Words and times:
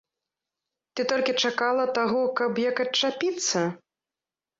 Ты 0.95 1.01
толькі 1.11 1.35
чакала 1.49 1.85
таго, 1.97 2.21
каб 2.39 2.61
як 2.71 2.81
адчапіцца? 2.87 3.63